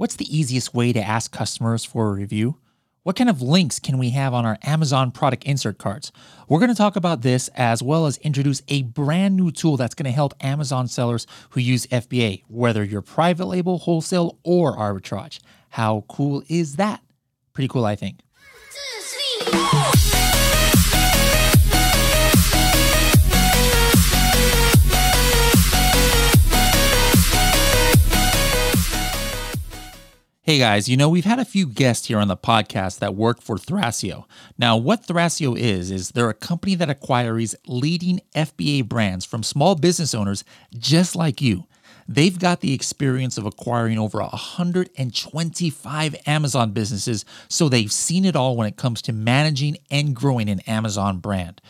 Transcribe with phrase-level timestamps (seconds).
[0.00, 2.56] What's the easiest way to ask customers for a review?
[3.02, 6.10] What kind of links can we have on our Amazon product insert cards?
[6.48, 9.94] We're going to talk about this as well as introduce a brand new tool that's
[9.94, 15.38] going to help Amazon sellers who use FBA, whether you're private label, wholesale, or arbitrage.
[15.68, 17.02] How cool is that?
[17.52, 18.20] Pretty cool, I think.
[30.50, 33.40] Hey guys, you know, we've had a few guests here on the podcast that work
[33.40, 34.24] for Thrasio.
[34.58, 39.76] Now, what Thrasio is, is they're a company that acquires leading FBA brands from small
[39.76, 40.42] business owners
[40.76, 41.68] just like you.
[42.08, 48.56] They've got the experience of acquiring over 125 Amazon businesses, so they've seen it all
[48.56, 51.60] when it comes to managing and growing an Amazon brand.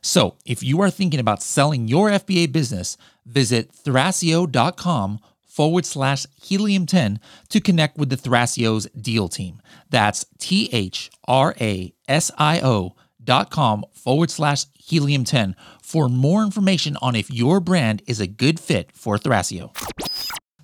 [0.00, 5.20] So, if you are thinking about selling your FBA business, visit thrasio.com
[5.60, 9.60] forward slash helium 10 to connect with the Thrasio's deal team.
[9.90, 16.08] That's T H R A S I O dot com forward slash helium 10 for
[16.08, 19.76] more information on if your brand is a good fit for Thrasio.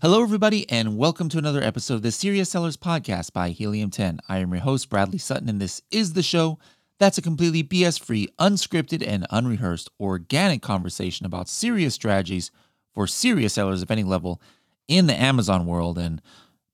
[0.00, 4.20] Hello, everybody, and welcome to another episode of the Serious Sellers Podcast by Helium 10.
[4.30, 6.58] I am your host, Bradley Sutton, and this is the show
[6.98, 12.50] that's a completely BS free, unscripted, and unrehearsed organic conversation about serious strategies
[12.94, 14.40] for serious sellers of any level
[14.88, 15.98] in the Amazon world.
[15.98, 16.20] And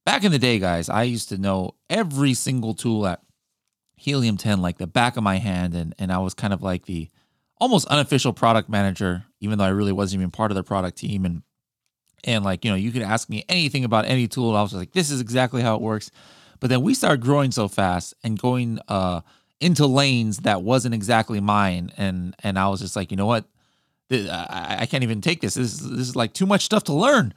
[0.04, 3.22] back in the day, guys, I used to know every single tool at
[3.96, 5.74] Helium 10 like the back of my hand.
[5.74, 7.08] And, and I was kind of like the
[7.58, 11.24] almost unofficial product manager, even though I really wasn't even part of the product team.
[11.24, 11.42] And
[12.24, 14.50] and like, you know, you could ask me anything about any tool.
[14.50, 16.12] And I was like, this is exactly how it works.
[16.60, 19.22] But then we started growing so fast and going uh
[19.60, 21.92] into lanes that wasn't exactly mine.
[21.96, 23.44] And and I was just like, you know what?
[24.10, 25.54] I, can't even take this.
[25.54, 27.32] This is, this is like too much stuff to learn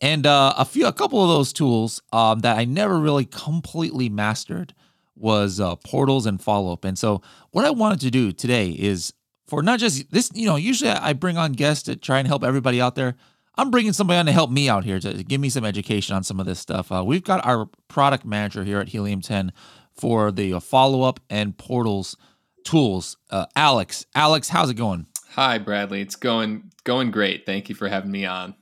[0.00, 4.08] and uh, a few, a couple of those tools um, that I never really completely
[4.08, 4.74] mastered
[5.14, 6.84] was uh, portals and follow up.
[6.84, 9.14] And so, what I wanted to do today is
[9.46, 12.44] for not just this, you know, usually I bring on guests to try and help
[12.44, 13.16] everybody out there.
[13.58, 16.22] I'm bringing somebody on to help me out here to give me some education on
[16.22, 16.92] some of this stuff.
[16.92, 19.50] Uh, we've got our product manager here at Helium 10
[19.94, 22.16] for the uh, follow up and portals
[22.64, 23.16] tools.
[23.30, 25.06] Uh, Alex, Alex, how's it going?
[25.30, 26.02] Hi, Bradley.
[26.02, 27.46] It's going going great.
[27.46, 28.54] Thank you for having me on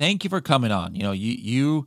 [0.00, 0.96] thank you for coming on.
[0.96, 1.86] You know, you you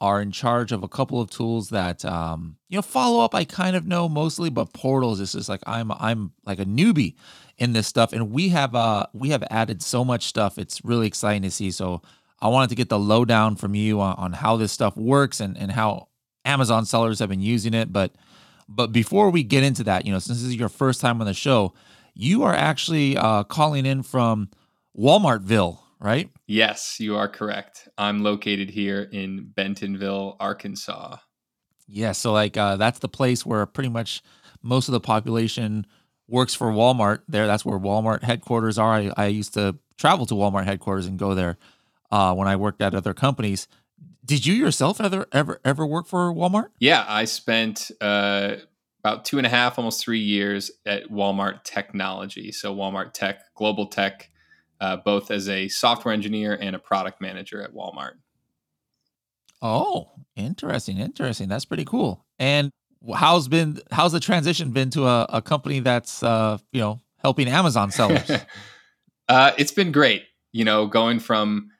[0.00, 3.34] are in charge of a couple of tools that um, you know follow up.
[3.34, 7.14] I kind of know mostly, but portals is just like I'm I'm like a newbie
[7.56, 10.58] in this stuff, and we have uh we have added so much stuff.
[10.58, 11.70] It's really exciting to see.
[11.70, 12.02] So
[12.40, 15.56] I wanted to get the lowdown from you on, on how this stuff works and
[15.56, 16.08] and how
[16.44, 17.92] Amazon sellers have been using it.
[17.92, 18.16] But
[18.68, 21.26] but before we get into that, you know, since this is your first time on
[21.26, 21.74] the show,
[22.14, 24.50] you are actually uh, calling in from
[24.98, 26.30] Walmartville, right?
[26.46, 27.88] Yes, you are correct.
[27.96, 31.16] I'm located here in Bentonville, Arkansas.
[31.86, 34.22] Yeah, so like uh, that's the place where pretty much
[34.62, 35.86] most of the population
[36.28, 37.20] works for Walmart.
[37.28, 38.94] There, that's where Walmart headquarters are.
[38.94, 41.58] I, I used to travel to Walmart headquarters and go there
[42.10, 43.68] uh, when I worked at other companies.
[44.24, 46.68] Did you yourself ever ever ever work for Walmart?
[46.78, 48.56] Yeah, I spent uh,
[49.04, 52.52] about two and a half, almost three years at Walmart Technology.
[52.52, 54.30] So Walmart Tech, Global Tech
[54.82, 58.14] uh, both as a software engineer and a product manager at Walmart.
[59.62, 61.48] Oh, interesting, interesting.
[61.48, 62.26] That's pretty cool.
[62.40, 62.72] And
[63.14, 67.46] how's been how's the transition been to a, a company that's uh, you know helping
[67.46, 68.28] Amazon sellers?
[69.28, 70.24] uh, it's been great.
[70.50, 71.70] You know, going from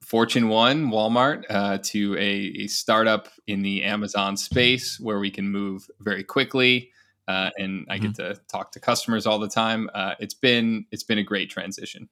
[0.00, 5.48] Fortune One, Walmart, uh, to a, a, startup in the Amazon space where we can
[5.48, 6.92] move very quickly
[7.28, 8.06] uh, and I mm-hmm.
[8.06, 9.90] get to talk to customers all the time.
[9.94, 12.08] Uh, it's been it's been a great transition.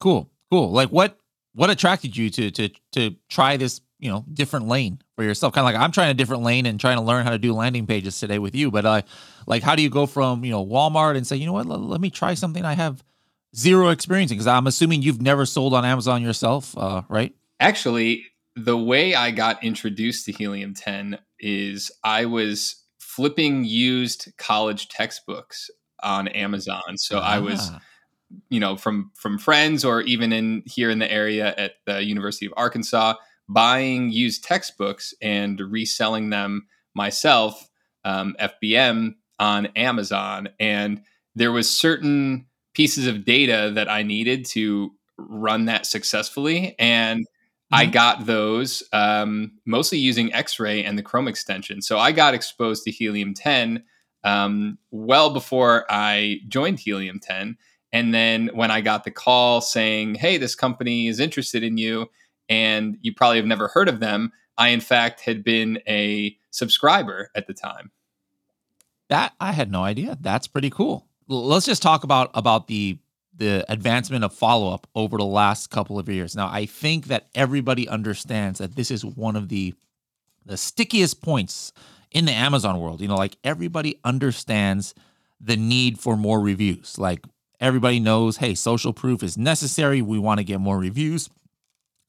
[0.00, 0.70] Cool, cool.
[0.70, 1.18] Like what
[1.54, 5.52] what attracted you to to to try this you know different lane for yourself?
[5.52, 7.52] Kind of like I'm trying a different lane and trying to learn how to do
[7.52, 8.70] landing pages today with you.
[8.70, 9.02] But uh,
[9.46, 11.80] like how do you go from you know Walmart and say you know what let,
[11.80, 13.02] let me try something I have
[13.54, 17.34] zero experience in because I'm assuming you've never sold on Amazon yourself, uh, right?
[17.60, 22.83] Actually, the way I got introduced to Helium 10 is I was
[23.14, 25.70] flipping used college textbooks
[26.02, 26.96] on Amazon.
[26.96, 27.80] So I was ah.
[28.48, 32.46] you know from from friends or even in here in the area at the University
[32.46, 33.14] of Arkansas
[33.48, 37.68] buying used textbooks and reselling them myself
[38.04, 41.02] um, FBM on Amazon and
[41.34, 47.26] there was certain pieces of data that I needed to run that successfully and
[47.72, 47.92] I mm-hmm.
[47.92, 51.82] got those um, mostly using X ray and the Chrome extension.
[51.82, 53.82] So I got exposed to Helium 10
[54.22, 57.56] um, well before I joined Helium 10.
[57.92, 62.10] And then when I got the call saying, hey, this company is interested in you,
[62.48, 67.30] and you probably have never heard of them, I, in fact, had been a subscriber
[67.34, 67.90] at the time.
[69.08, 70.18] That I had no idea.
[70.20, 71.06] That's pretty cool.
[71.28, 72.98] Let's just talk about about the
[73.36, 76.36] the advancement of follow up over the last couple of years.
[76.36, 79.74] Now, I think that everybody understands that this is one of the
[80.46, 81.72] the stickiest points
[82.10, 83.00] in the Amazon world.
[83.00, 84.94] You know, like everybody understands
[85.40, 86.98] the need for more reviews.
[86.98, 87.24] Like
[87.60, 90.02] everybody knows, hey, social proof is necessary.
[90.02, 91.30] We want to get more reviews,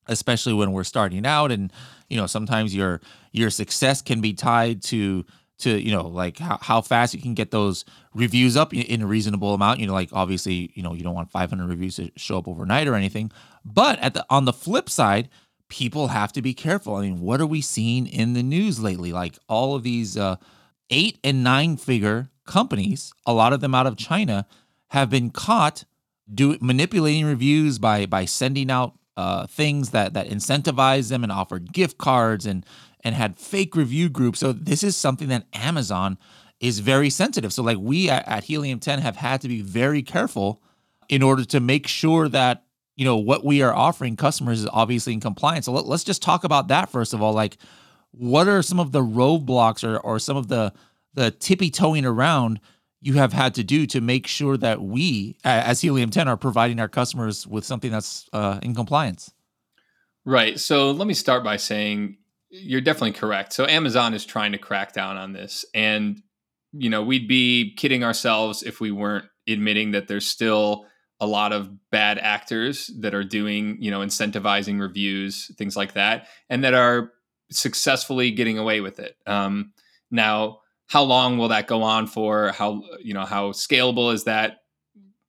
[0.08, 1.72] especially when we're starting out and
[2.10, 3.02] you know, sometimes your
[3.32, 5.26] your success can be tied to
[5.60, 9.08] to you know like how, how fast you can get those reviews up in a
[9.08, 9.80] reasonable amount.
[9.80, 12.88] You know like obviously you know you don't want 500 reviews to show up overnight
[12.88, 13.32] or anything.
[13.64, 15.30] But at the on the flip side
[15.68, 16.96] people have to be careful.
[16.96, 19.12] I mean what are we seeing in the news lately?
[19.12, 20.36] Like all of these uh,
[20.90, 24.46] eight and nine figure companies a lot of them out of china
[24.90, 25.84] have been caught
[26.34, 31.60] do manipulating reviews by by sending out uh, things that that incentivize them and offer
[31.60, 32.66] gift cards and
[33.06, 34.40] and had fake review groups.
[34.40, 36.18] So this is something that Amazon
[36.60, 37.54] is very sensitive.
[37.54, 40.62] So like we at, Helium 10 have had to be very careful
[41.08, 42.64] in order to make sure that
[42.96, 45.66] you know what we are offering customers is obviously in compliance.
[45.66, 47.34] So let, us just talk about that first of all.
[47.34, 47.58] Like,
[48.12, 50.74] what are some of the roadblocks or or some of the
[51.14, 52.60] the tippy toeing around
[53.02, 56.80] you have had to do to make sure that we, as Helium 10, are providing
[56.80, 59.32] our customers with something that's uh, in compliance?
[60.24, 60.60] Right.
[60.60, 62.18] So let me start by saying
[62.64, 63.54] you're definitely correct.
[63.54, 65.66] So Amazon is trying to crack down on this.
[65.74, 66.22] And,
[66.72, 70.86] you know, we'd be kidding ourselves if we weren't admitting that there's still
[71.20, 76.28] a lot of bad actors that are doing, you know, incentivizing reviews, things like that,
[76.50, 77.12] and that are
[77.52, 79.16] successfully getting away with it.
[79.26, 79.72] Um,
[80.12, 82.52] now, how long will that go on for?
[82.52, 84.58] How, you know, how scalable is that?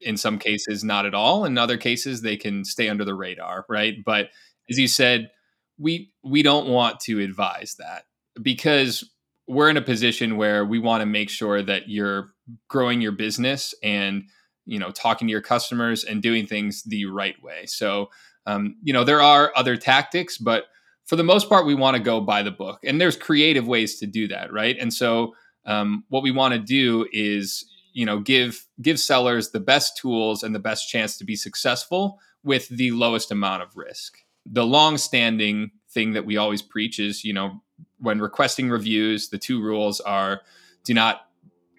[0.01, 1.45] In some cases, not at all.
[1.45, 3.95] In other cases, they can stay under the radar, right?
[4.05, 4.29] But
[4.69, 5.31] as you said,
[5.79, 8.05] we we don't want to advise that
[8.41, 9.09] because
[9.49, 12.31] we're in a position where we want to make sure that you're
[12.69, 14.25] growing your business and
[14.65, 17.67] you know talking to your customers and doing things the right way.
[17.67, 18.11] So
[18.47, 20.65] um, you know there are other tactics but
[21.07, 23.99] for the most part we want to go by the book and there's creative ways
[24.01, 24.77] to do that right?
[24.79, 25.35] And so
[25.65, 30.43] um, what we want to do is you know give give sellers the best tools
[30.43, 34.19] and the best chance to be successful with the lowest amount of risk
[34.51, 37.61] the long-standing thing that we always preach is, you know,
[37.99, 40.43] when requesting reviews, the two rules are
[40.85, 41.23] do not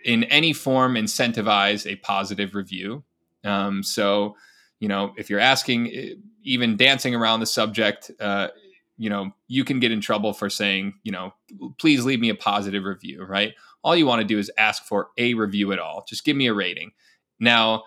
[0.04, 3.04] in any form incentivize a positive review.
[3.44, 4.36] Um, so,
[4.80, 8.50] you know, if you're asking, eh, even dancing around the subject, uh,
[8.98, 11.34] you know, you can get in trouble for saying, you know,
[11.78, 13.54] please leave me a positive review, right?
[13.84, 16.04] All you want to do is ask for a review at all.
[16.08, 16.92] Just give me a rating.
[17.40, 17.84] Now,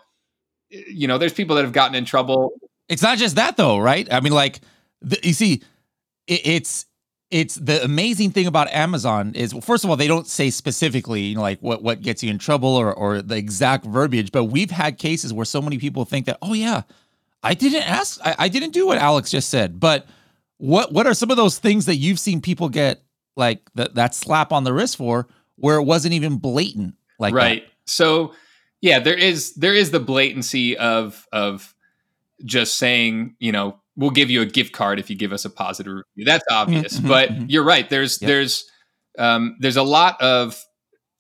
[0.73, 2.53] eh, you know, there's people that have gotten in trouble
[2.91, 4.13] it's not just that though, right?
[4.13, 4.61] I mean, like
[5.03, 5.63] the, you see,
[6.27, 6.87] it, it's
[7.31, 11.23] it's the amazing thing about Amazon is well, first of all they don't say specifically
[11.23, 14.45] you know like what what gets you in trouble or or the exact verbiage, but
[14.45, 16.83] we've had cases where so many people think that oh yeah,
[17.43, 20.07] I didn't ask, I, I didn't do what Alex just said, but
[20.59, 23.03] what what are some of those things that you've seen people get
[23.37, 27.63] like that that slap on the wrist for where it wasn't even blatant like right
[27.63, 27.73] that?
[27.87, 28.35] so
[28.81, 31.75] yeah there is there is the blatancy of of
[32.45, 35.51] just saying, you know, we'll give you a gift card if you give us a
[35.51, 36.25] positive review.
[36.25, 37.45] That's obvious, mm-hmm, but mm-hmm.
[37.49, 37.89] you're right.
[37.89, 38.29] There's yep.
[38.29, 38.71] there's
[39.19, 40.61] um, there's a lot of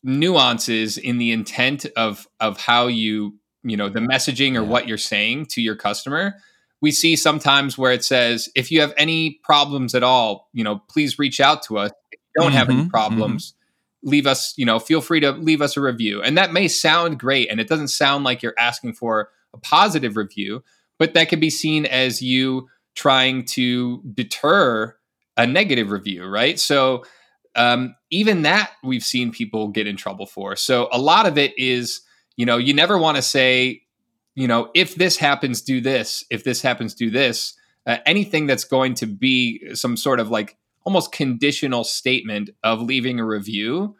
[0.02, 4.68] nuances in the intent of of how you you know the messaging or yeah.
[4.68, 6.34] what you're saying to your customer.
[6.82, 10.80] We see sometimes where it says, if you have any problems at all, you know,
[10.88, 11.90] please reach out to us.
[12.10, 12.88] If you don't mm-hmm, have any mm-hmm.
[12.88, 13.52] problems,
[14.02, 16.22] leave us, you know, feel free to leave us a review.
[16.22, 20.16] And that may sound great, and it doesn't sound like you're asking for a positive
[20.16, 20.64] review,
[21.00, 24.94] but that could be seen as you trying to deter
[25.36, 26.60] a negative review, right?
[26.60, 27.04] So
[27.56, 30.54] um, even that we've seen people get in trouble for.
[30.56, 32.02] So a lot of it is,
[32.36, 33.80] you know, you never want to say,
[34.34, 36.22] you know, if this happens, do this.
[36.30, 37.54] If this happens, do this.
[37.86, 43.18] Uh, anything that's going to be some sort of like almost conditional statement of leaving
[43.18, 43.96] a review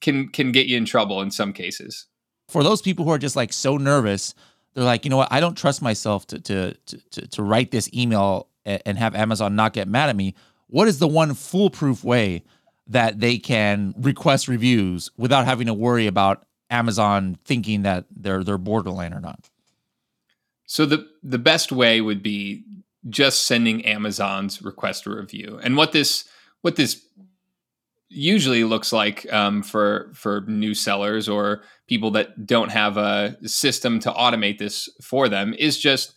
[0.00, 2.06] can can get you in trouble in some cases.
[2.48, 4.34] For those people who are just like so nervous
[4.74, 5.28] they're like, you know what?
[5.30, 6.74] I don't trust myself to to
[7.10, 10.34] to, to write this email and have Amazon not get mad at me.
[10.68, 12.44] What is the one foolproof way
[12.86, 18.58] that they can request reviews without having to worry about Amazon thinking that they're they're
[18.58, 19.50] borderline or not?
[20.66, 22.64] So the the best way would be
[23.08, 25.58] just sending Amazon's request review.
[25.62, 26.28] And what this
[26.62, 27.04] what this
[28.12, 33.98] usually looks like um, for for new sellers or people that don't have a system
[34.00, 36.14] to automate this for them is just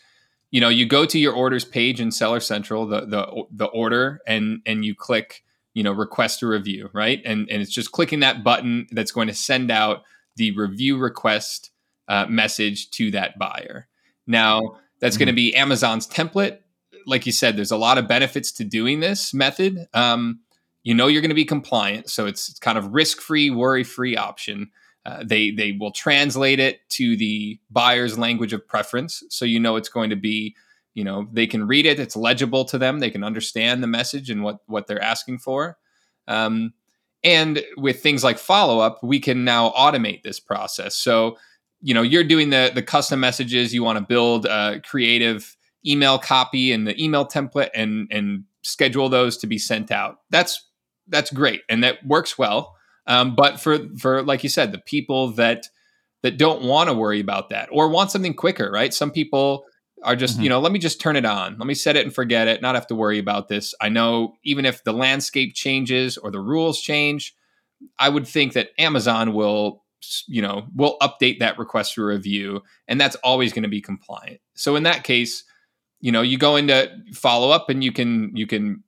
[0.56, 4.22] you know, you go to your orders page in Seller Central, the the the order,
[4.26, 7.22] and and you click, you know, request a review, right?
[7.26, 10.04] And and it's just clicking that button that's going to send out
[10.38, 11.72] the review request
[12.08, 13.90] uh, message to that buyer.
[14.28, 15.26] Now that's mm-hmm.
[15.26, 16.60] going to be Amazon's template.
[17.06, 19.88] Like you said, there's a lot of benefits to doing this method.
[19.94, 20.40] Um,
[20.86, 24.70] you know you're going to be compliant, so it's, kind of risk-free, worry-free option.
[25.06, 29.76] Uh, they they will translate it to the buyer's language of preference, so you know
[29.76, 30.56] it's going to be,
[30.94, 34.30] you know, they can read it, it's legible to them, they can understand the message
[34.30, 35.78] and what what they're asking for.
[36.28, 36.74] Um,
[37.24, 40.96] and with things like follow up, we can now automate this process.
[40.96, 41.38] So,
[41.82, 46.20] you know, you're doing the the custom messages, you want to build a creative email
[46.20, 50.22] copy and the email template and and schedule those to be sent out.
[50.32, 50.65] That's
[51.08, 52.76] that's great and that works well.
[53.08, 55.68] Um, but for for like you said, the people that
[56.24, 58.94] that don't want to worry about that or want something quicker, right?
[58.94, 59.66] Some people
[60.04, 60.44] are just, mm-hmm.
[60.44, 61.56] you know, let me just turn it on.
[61.60, 63.76] Let me set it and forget it, not have to worry about this.
[63.80, 67.36] I know even if the landscape changes or the rules change,
[68.00, 69.84] I would think that Amazon will,
[70.28, 74.40] you know, will update that request for review and that's always going to be compliant.
[74.56, 75.44] So in that case,
[76.02, 78.84] you know, you go into follow up and you can you can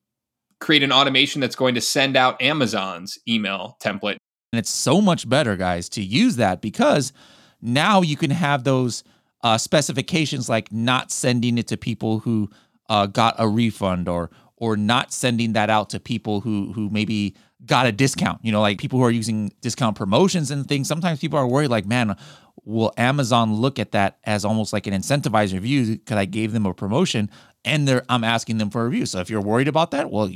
[0.60, 4.18] create an automation that's going to send out Amazon's email template.
[4.54, 7.14] And it's so much better, guys, to use that because
[7.62, 9.04] now you can have those
[9.44, 12.50] uh, specifications like not sending it to people who
[12.90, 17.36] uh, got a refund or or not sending that out to people who who maybe
[17.66, 18.40] got a discount.
[18.44, 20.88] You know, like people who are using discount promotions and things.
[20.88, 22.16] Sometimes people are worried, like, man,
[22.64, 26.66] will Amazon look at that as almost like an incentivized review because I gave them
[26.66, 27.30] a promotion
[27.64, 29.06] and I'm asking them for a review.
[29.06, 30.30] So if you're worried about that, well,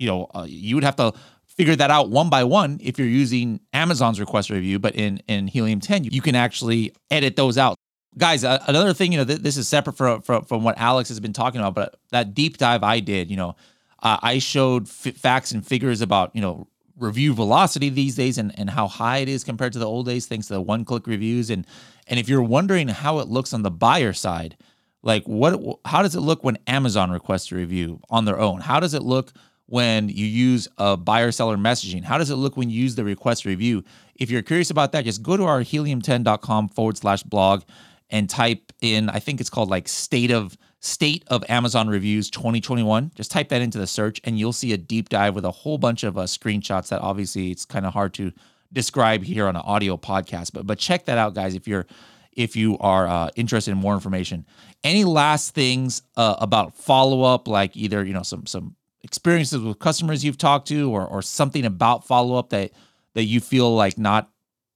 [0.00, 1.12] you know, uh, you would have to
[1.46, 4.78] figure that out one by one if you're using Amazon's request review.
[4.78, 7.76] But in in Helium 10, you can actually edit those out.
[8.18, 11.10] Guys, uh, another thing, you know, th- this is separate from, from from what Alex
[11.10, 13.56] has been talking about, but that deep dive I did, you know,
[14.02, 16.66] uh, I showed f- facts and figures about, you know,
[17.00, 20.26] review velocity these days and, and how high it is compared to the old days
[20.26, 21.66] thanks to the one click reviews and
[22.06, 24.56] and if you're wondering how it looks on the buyer side
[25.02, 28.78] like what how does it look when amazon requests a review on their own how
[28.78, 29.32] does it look
[29.70, 32.02] when you use a buyer seller messaging?
[32.02, 33.84] How does it look when you use the request review?
[34.16, 37.62] If you're curious about that, just go to our helium10.com forward slash blog
[38.10, 43.12] and type in, I think it's called like state of state of Amazon reviews 2021.
[43.14, 45.78] Just type that into the search and you'll see a deep dive with a whole
[45.78, 48.32] bunch of uh, screenshots that obviously it's kind of hard to
[48.72, 50.52] describe here on an audio podcast.
[50.52, 51.86] But but check that out, guys, if you're
[52.32, 54.46] if you are uh, interested in more information.
[54.82, 59.78] Any last things uh, about follow up, like either you know some some experiences with
[59.78, 62.72] customers you've talked to or or something about follow up that
[63.14, 64.30] that you feel like not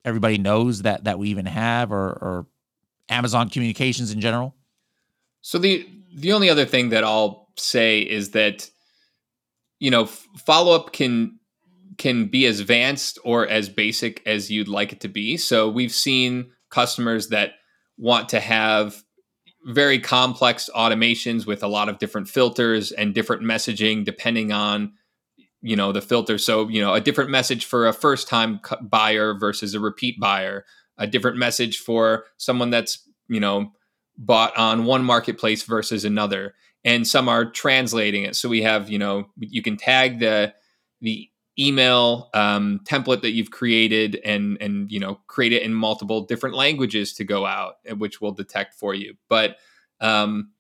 [0.05, 2.47] everybody knows that that we even have or or
[3.09, 4.55] Amazon communications in general?
[5.43, 8.71] So the the only other thing that I'll say is that
[9.79, 11.39] you know follow up can
[11.99, 15.37] can be as advanced or as basic as you'd like it to be.
[15.37, 17.53] So we've seen customers that
[17.97, 19.04] want to have
[19.65, 24.93] very complex automations with a lot of different filters and different messaging depending on
[25.63, 26.39] you know the filter.
[26.39, 30.65] So you know a different message for a first time buyer versus a repeat buyer
[30.99, 33.73] a different message for someone that's you know
[34.17, 36.55] bought on one marketplace versus another.
[36.85, 38.37] And some are translating it.
[38.37, 40.55] So we have you know you can tag the
[41.01, 46.23] the email um, template that you've created and and you know create it in multiple
[46.23, 49.15] different languages to go out which will detect for you.
[49.29, 49.57] But
[50.01, 50.51] um,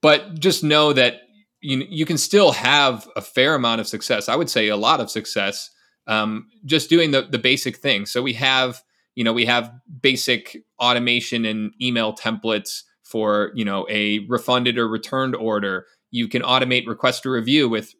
[0.00, 1.20] but just know that
[1.60, 4.98] you you can still have a fair amount of success i would say a lot
[4.98, 5.70] of success
[6.06, 8.10] um, just doing the the basic things.
[8.10, 8.82] So we have
[9.14, 14.88] you know we have basic automation and email templates for you know a refunded or
[14.88, 15.86] returned order.
[16.10, 17.94] You can automate request a review with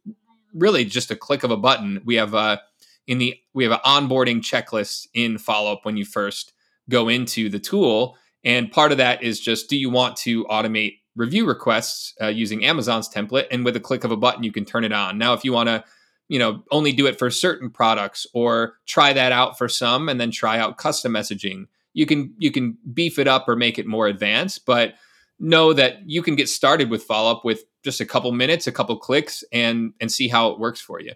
[0.55, 2.03] really just a click of a button.
[2.05, 2.61] We have a
[3.07, 6.53] in the we have an onboarding checklist in follow up when you first
[6.89, 10.99] go into the tool, and part of that is just do you want to automate
[11.15, 14.65] review requests uh, using Amazon's template, and with a click of a button you can
[14.65, 15.19] turn it on.
[15.19, 15.85] Now, if you want to
[16.29, 20.21] you know only do it for certain products or try that out for some and
[20.21, 23.87] then try out custom messaging you can you can beef it up or make it
[23.87, 24.95] more advanced but
[25.43, 28.73] know that you can get started with follow up with just a couple minutes, a
[28.73, 31.13] couple clicks, and and see how it works for you.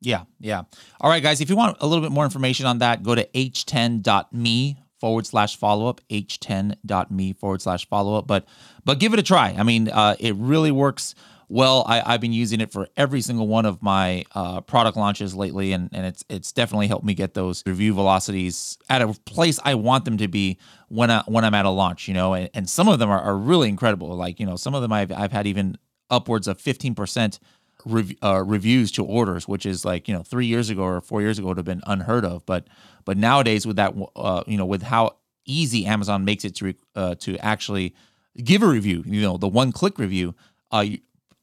[0.00, 0.62] Yeah, yeah.
[1.00, 1.40] All right, guys.
[1.40, 5.56] If you want a little bit more information on that, go to h10.me forward slash
[5.56, 8.26] follow up, h10.me forward slash follow up.
[8.26, 8.46] But
[8.84, 9.54] but give it a try.
[9.56, 11.14] I mean, uh, it really works
[11.48, 11.84] well.
[11.86, 15.72] I, have been using it for every single one of my uh, product launches lately,
[15.72, 19.74] and, and it's it's definitely helped me get those review velocities at a place I
[19.74, 22.08] want them to be when I when I'm at a launch.
[22.08, 24.14] You know, and, and some of them are, are really incredible.
[24.16, 25.78] Like you know, some of them I've I've had even
[26.10, 27.38] upwards of fifteen percent
[27.84, 31.20] rev- uh, reviews to orders, which is like you know three years ago or four
[31.20, 32.44] years ago would have been unheard of.
[32.46, 32.66] But
[33.04, 37.14] but nowadays with that uh, you know with how easy Amazon makes it to uh,
[37.16, 37.94] to actually
[38.42, 40.34] give a review, you know the one click review,
[40.70, 40.84] uh,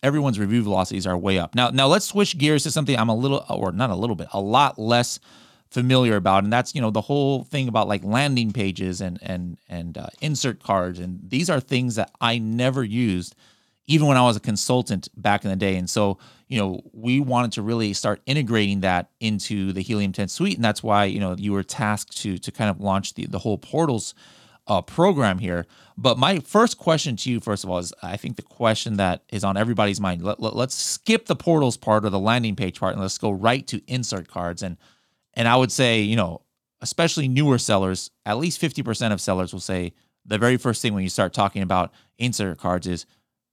[0.06, 1.56] everyone's review velocities are way up.
[1.56, 4.28] Now now let's switch gears to something I'm a little or not a little bit
[4.34, 5.20] a lot less
[5.72, 9.58] familiar about and that's you know the whole thing about like landing pages and and
[9.68, 13.36] and uh, insert cards and these are things that I never used
[13.88, 15.76] even when I was a consultant back in the day.
[15.76, 20.28] And so, you know, we wanted to really start integrating that into the Helium 10
[20.28, 20.56] suite.
[20.56, 23.40] And that's why, you know, you were tasked to to kind of launch the, the
[23.40, 24.16] whole portals
[24.68, 25.66] uh, program here.
[25.98, 29.24] But my first question to you, first of all, is I think the question that
[29.30, 30.24] is on everybody's mind.
[30.24, 33.32] Let, let, let's skip the portals part or the landing page part and let's go
[33.32, 34.64] right to insert cards.
[34.64, 34.78] And
[35.34, 36.42] and I would say, you know,
[36.82, 39.94] especially newer sellers, at least 50% of sellers will say
[40.26, 43.06] the very first thing when you start talking about insert cards is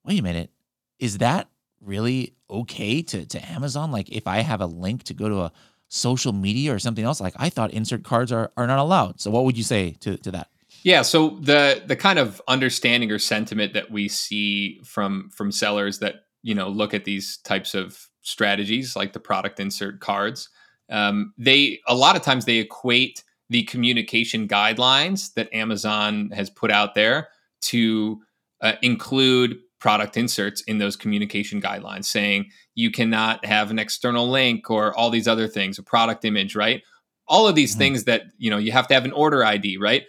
[0.04, 0.50] wait a minute,
[0.98, 1.48] is that
[1.80, 3.90] really okay to, to Amazon?
[3.90, 5.52] Like if I have a link to go to a
[5.88, 9.20] social media or something else, like I thought insert cards are, are not allowed.
[9.20, 10.48] So what would you say to, to that?
[10.84, 15.98] Yeah, so the the kind of understanding or sentiment that we see from from sellers
[16.00, 20.48] that you know look at these types of strategies like the product insert cards,
[20.90, 26.70] um, they a lot of times they equate the communication guidelines that Amazon has put
[26.70, 27.28] out there
[27.60, 28.20] to
[28.60, 34.70] uh, include product inserts in those communication guidelines saying you cannot have an external link
[34.70, 36.82] or all these other things a product image right
[37.26, 37.80] all of these mm-hmm.
[37.80, 40.04] things that you know you have to have an order id right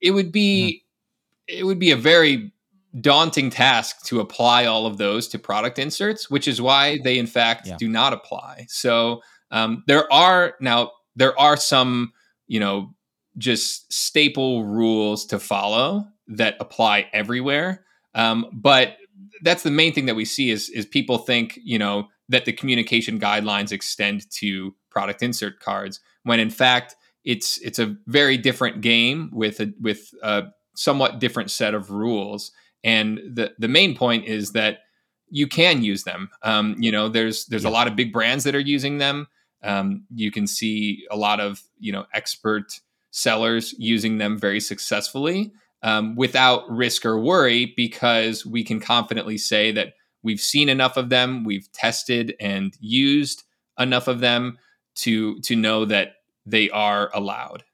[0.00, 0.82] it would be
[1.48, 1.58] mm-hmm.
[1.58, 2.52] it would be a very
[3.00, 7.26] daunting task to apply all of those to product inserts which is why they in
[7.26, 7.76] fact yeah.
[7.78, 12.12] do not apply so um, there are now there are some
[12.46, 12.94] you know
[13.36, 18.96] just staple rules to follow that apply everywhere um, but
[19.42, 22.52] that's the main thing that we see is is people think you know that the
[22.52, 26.96] communication guidelines extend to product insert cards when in fact
[27.28, 32.52] it's it's a very different game with a with a somewhat different set of rules.
[32.82, 34.78] And the the main point is that
[35.28, 36.30] you can use them.
[36.42, 37.70] Um, you know there's there's yeah.
[37.70, 39.26] a lot of big brands that are using them.
[39.62, 45.52] Um, you can see a lot of you know expert sellers using them very successfully
[45.82, 51.10] um, without risk or worry because we can confidently say that we've seen enough of
[51.10, 53.44] them, we've tested and used
[53.78, 54.56] enough of them
[54.94, 56.14] to to know that
[56.50, 57.64] they are allowed.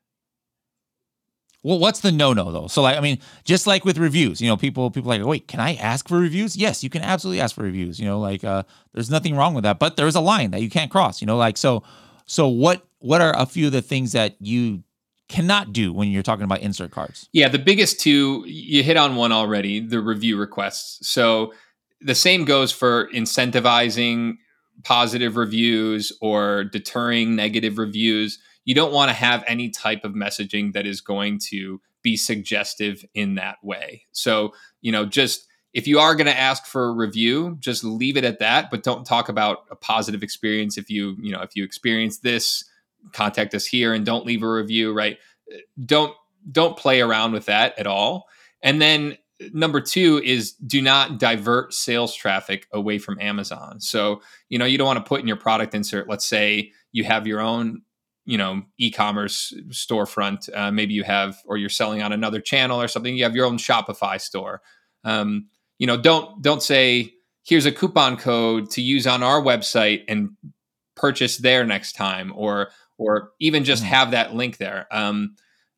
[1.63, 2.67] Well, what's the no-no though?
[2.67, 5.61] So like I mean, just like with reviews, you know, people people like, "Wait, can
[5.61, 8.65] I ask for reviews?" Yes, you can absolutely ask for reviews, you know, like uh
[8.93, 11.39] there's nothing wrong with that, but there's a line that you can't cross, you know,
[11.39, 11.83] like so
[12.27, 14.83] so what what are a few of the things that you
[15.29, 17.29] cannot do when you're talking about insert cards?
[17.33, 21.09] Yeah, the biggest two, you hit on one already the review requests.
[21.09, 21.53] So
[22.01, 24.35] the same goes for incentivizing
[24.83, 28.39] positive reviews or deterring negative reviews.
[28.65, 33.05] You don't want to have any type of messaging that is going to be suggestive
[33.15, 34.07] in that way.
[34.13, 38.17] So, you know, just if you are going to ask for a review, just leave
[38.17, 41.57] it at that, but don't talk about a positive experience if you, you know, if
[41.57, 42.65] you experience this
[43.13, 45.19] contact us here and don't leave a review, right?
[45.85, 46.15] Don't
[46.51, 48.29] don't play around with that at all.
[48.63, 49.17] And then
[49.53, 53.81] number two is do not divert sales traffic away from Amazon.
[53.81, 57.05] So, you know, you don't want to put in your product insert, let's say you
[57.05, 57.83] have your own,
[58.25, 60.49] you know, e-commerce storefront.
[60.55, 63.17] Uh, maybe you have, or you're selling on another channel or something.
[63.17, 64.63] You have your own Shopify store.
[65.05, 70.05] Um, you know, don't don't say here's a coupon code to use on our website
[70.09, 70.31] and
[70.95, 73.93] purchase there next time, or or even just mm-hmm.
[73.93, 74.87] have that link there.
[74.91, 75.37] Um,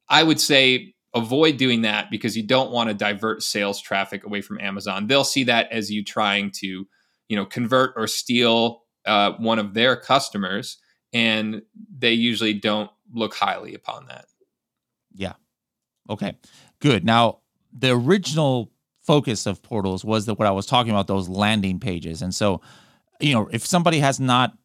[0.09, 4.43] I would say avoid doing that because you don't want to divert sales traffic away
[4.43, 5.07] from Amazon.
[5.07, 6.87] They'll see that as you trying to,
[7.29, 10.79] you know, convert or steal uh, one of their customers,
[11.13, 11.63] and
[11.99, 14.27] they usually don't look highly upon that.
[15.15, 15.35] Yeah.
[16.11, 16.37] Okay.
[16.81, 17.05] Good.
[17.05, 17.39] Now,
[17.73, 18.71] the original
[19.03, 22.61] focus of portals was that what I was talking about those landing pages, and so,
[23.21, 24.57] you know, if somebody has not,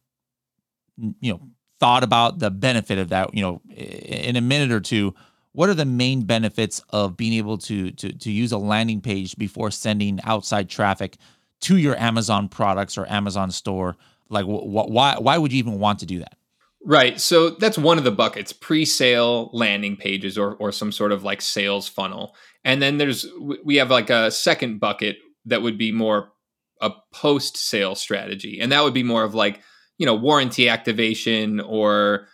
[0.96, 1.40] you know,
[1.80, 5.14] thought about the benefit of that, you know, in a minute or two,
[5.52, 9.36] what are the main benefits of being able to to to use a landing page
[9.36, 11.16] before sending outside traffic
[11.60, 13.96] to your Amazon products or Amazon store?
[14.32, 16.36] Like, wh- why why would you even want to do that?
[16.84, 17.20] Right.
[17.20, 21.40] So that's one of the buckets: pre-sale landing pages or or some sort of like
[21.40, 22.34] sales funnel.
[22.64, 23.26] And then there's
[23.64, 25.16] we have like a second bucket
[25.46, 26.32] that would be more
[26.80, 29.60] a post sale strategy, and that would be more of like
[29.98, 32.26] you know warranty activation or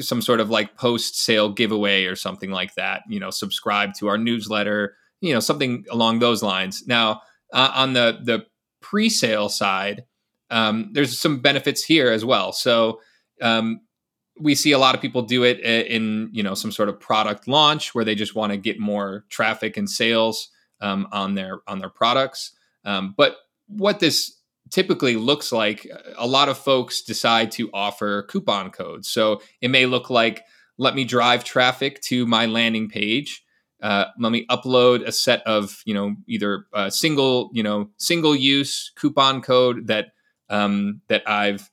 [0.00, 3.02] some sort of like post sale giveaway or something like that.
[3.08, 4.94] You know, subscribe to our newsletter.
[5.20, 6.84] You know, something along those lines.
[6.86, 7.22] Now,
[7.52, 8.46] uh, on the the
[8.80, 10.04] pre sale side,
[10.50, 12.52] um, there's some benefits here as well.
[12.52, 13.00] So
[13.40, 13.80] um,
[14.38, 17.46] we see a lot of people do it in you know some sort of product
[17.46, 20.48] launch where they just want to get more traffic and sales
[20.80, 22.52] um, on their on their products.
[22.84, 23.36] Um, but
[23.66, 24.36] what this
[24.70, 25.86] typically looks like,
[26.16, 29.08] a lot of folks decide to offer coupon codes.
[29.08, 30.44] So it may look like
[30.78, 33.44] let me drive traffic to my landing page.
[33.82, 38.34] Uh, let me upload a set of you know either a single you know single
[38.34, 40.12] use coupon code that
[40.50, 41.70] um, that I've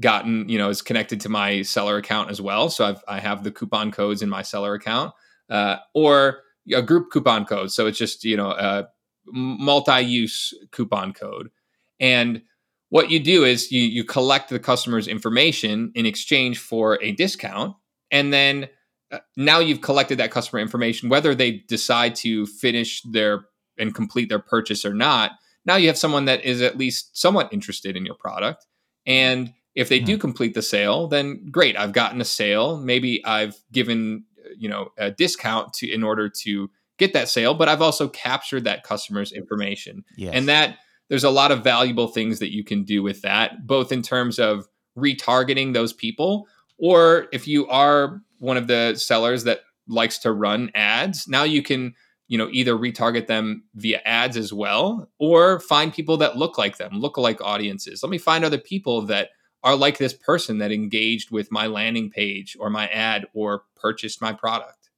[0.00, 2.70] gotten you know is connected to my seller account as well.
[2.70, 5.12] So I've I have the coupon codes in my seller account,
[5.50, 7.72] uh, or a group coupon code.
[7.72, 8.88] So it's just you know a
[9.26, 11.50] multi-use coupon code,
[11.98, 12.42] and
[12.90, 17.76] what you do is you you collect the customer's information in exchange for a discount,
[18.10, 18.68] and then
[19.10, 23.46] uh, now you've collected that customer information, whether they decide to finish their
[23.78, 25.32] and complete their purchase or not.
[25.64, 28.66] Now you have someone that is at least somewhat interested in your product,
[29.06, 30.20] and if they do hmm.
[30.20, 31.76] complete the sale, then great.
[31.76, 32.78] I've gotten a sale.
[32.78, 34.24] Maybe I've given
[34.56, 38.64] you know a discount to in order to get that sale, but I've also captured
[38.64, 40.04] that customer's information.
[40.16, 40.34] Yes.
[40.34, 43.92] And that there's a lot of valuable things that you can do with that, both
[43.92, 44.66] in terms of
[44.96, 50.70] retargeting those people, or if you are one of the sellers that likes to run
[50.74, 51.94] ads, now you can
[52.28, 56.76] you know either retarget them via ads as well or find people that look like
[56.76, 59.30] them look like audiences let me find other people that
[59.62, 64.20] are like this person that engaged with my landing page or my ad or purchased
[64.20, 64.90] my product.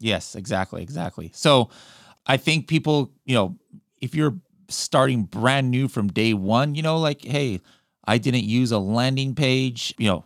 [0.00, 1.30] Yes, exactly, exactly.
[1.34, 1.70] So
[2.26, 3.56] I think people, you know,
[4.00, 4.36] if you're
[4.68, 7.60] starting brand new from day one, you know, like, hey,
[8.04, 10.24] I didn't use a landing page, you know,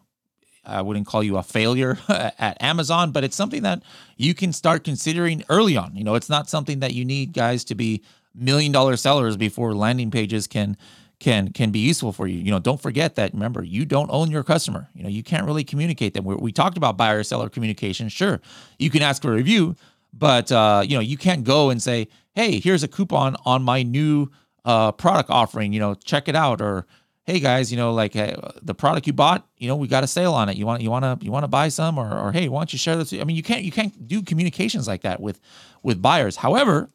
[0.64, 3.82] I wouldn't call you a failure at Amazon, but it's something that
[4.16, 5.96] you can start considering early on.
[5.96, 8.02] You know, it's not something that you need guys to be
[8.34, 10.76] million dollar sellers before landing pages can
[11.18, 12.38] can can be useful for you.
[12.38, 13.32] You know, don't forget that.
[13.32, 14.88] Remember, you don't own your customer.
[14.94, 16.24] You know, you can't really communicate them.
[16.24, 18.08] We, we talked about buyer seller communication.
[18.08, 18.40] Sure,
[18.78, 19.76] you can ask for a review,
[20.12, 23.82] but uh, you know, you can't go and say, "Hey, here's a coupon on my
[23.82, 24.30] new
[24.64, 25.72] uh, product offering.
[25.72, 26.86] You know, check it out." Or,
[27.24, 30.06] "Hey guys, you know, like hey, the product you bought, you know, we got a
[30.06, 30.56] sale on it.
[30.56, 32.72] You want you want to you want to buy some?" Or, or, "Hey, why don't
[32.72, 35.40] you share this?" I mean, you can't you can't do communications like that with
[35.82, 36.36] with buyers.
[36.36, 36.90] However,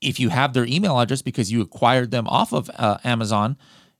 [0.00, 3.56] if you have their email address because you acquired them off of uh, Amazon,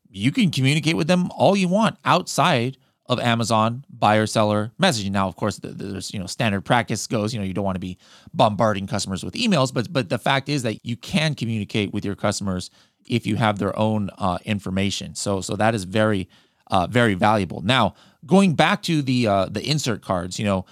[0.09, 5.11] you can communicate with them all you want outside of Amazon buyer seller messaging.
[5.11, 7.33] Now, of course, there's you know standard practice goes.
[7.33, 7.97] You know you don't want to be
[8.33, 12.15] bombarding customers with emails, but but the fact is that you can communicate with your
[12.15, 12.69] customers
[13.11, 15.13] if you have their own uh, information.
[15.13, 16.27] So so that is very
[16.71, 17.61] uh, very valuable.
[17.61, 17.93] Now,
[18.25, 20.65] going back to the uh, the insert cards, you know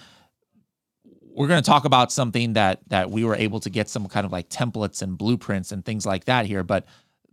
[1.31, 4.25] we're going to talk about something that that we were able to get some kind
[4.25, 6.85] of like templates and blueprints and things like that here but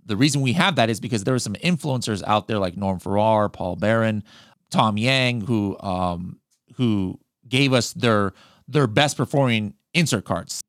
[0.07, 2.99] the reason we have that is because there are some influencers out there like Norm
[2.99, 4.23] Farrar, Paul Barron,
[4.71, 6.39] Tom Yang who um
[6.77, 8.33] who gave us their
[8.69, 10.61] their best performing insert cards.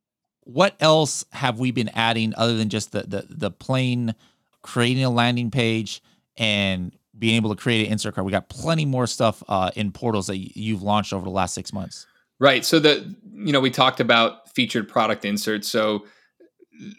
[0.47, 4.15] What else have we been adding other than just the the the plain
[4.61, 6.01] creating a landing page
[6.37, 8.25] and being able to create an insert card?
[8.25, 11.73] We got plenty more stuff uh, in portals that you've launched over the last six
[11.73, 12.07] months.
[12.39, 12.63] Right.
[12.63, 15.67] So the you know we talked about featured product inserts.
[15.67, 16.05] So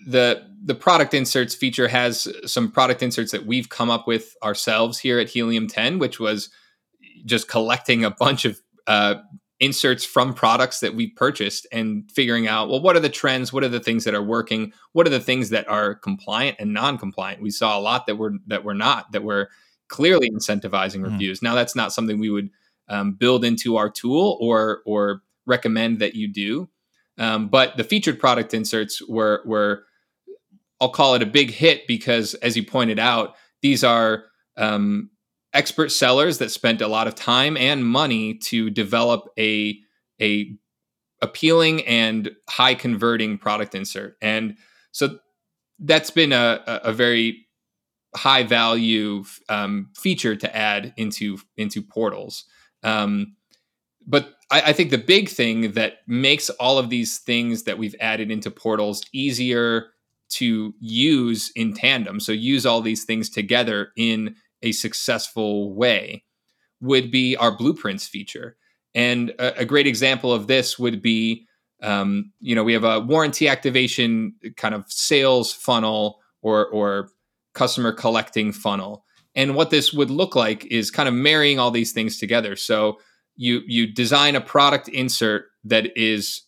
[0.06, 4.98] the the product inserts feature has some product inserts that we've come up with ourselves
[4.98, 6.50] here at Helium 10, which was
[7.24, 9.16] just collecting a bunch of uh,
[9.60, 13.64] inserts from products that we purchased and figuring out well what are the trends what
[13.64, 17.42] are the things that are working what are the things that are compliant and non-compliant
[17.42, 19.48] we saw a lot that were that were not that were
[19.88, 21.10] clearly incentivizing mm.
[21.10, 22.50] reviews now that's not something we would
[22.88, 26.68] um, build into our tool or or recommend that you do.
[27.16, 29.84] Um, but the featured product inserts were were
[30.80, 34.24] I'll call it a big hit because, as you pointed out, these are
[34.56, 35.10] um,
[35.52, 39.78] expert sellers that spent a lot of time and money to develop a
[40.20, 40.56] a
[41.20, 44.56] appealing and high converting product insert, and
[44.92, 45.18] so
[45.78, 47.46] that's been a, a very
[48.14, 52.44] high value um, feature to add into into portals.
[52.82, 53.36] Um,
[54.06, 57.96] but I, I, think the big thing that makes all of these things that we've
[58.00, 59.88] added into portals easier
[60.30, 66.24] to use in tandem, so use all these things together in a successful way,
[66.80, 68.56] would be our blueprints feature.
[68.94, 71.46] And a, a great example of this would be,
[71.82, 77.10] um, you know, we have a warranty activation kind of sales funnel or or
[77.54, 79.04] customer collecting funnel.
[79.34, 82.56] And what this would look like is kind of marrying all these things together.
[82.56, 82.98] So
[83.36, 86.42] you you design a product insert that is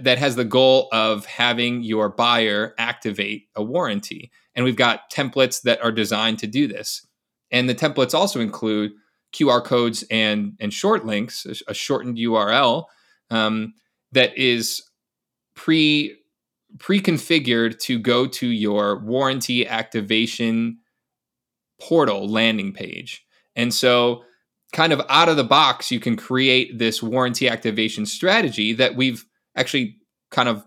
[0.00, 4.30] that has the goal of having your buyer activate a warranty.
[4.54, 7.06] And we've got templates that are designed to do this.
[7.50, 8.92] And the templates also include
[9.32, 12.84] QR codes and and short links, a shortened URL
[13.30, 13.74] um,
[14.12, 14.82] that is
[15.54, 16.16] pre
[16.78, 20.78] pre-configured to go to your warranty activation
[21.80, 23.24] portal landing page.
[23.56, 24.22] And so
[24.72, 29.24] kind of out of the box you can create this warranty activation strategy that we've
[29.58, 29.96] actually
[30.30, 30.64] kind of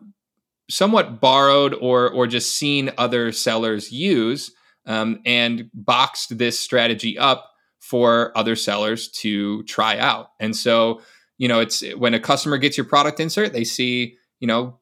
[0.69, 4.51] somewhat borrowed or or just seen other sellers use
[4.86, 10.30] um, and boxed this strategy up for other sellers to try out.
[10.39, 11.01] And so,
[11.38, 14.80] you know, it's when a customer gets your product insert, they see, you know,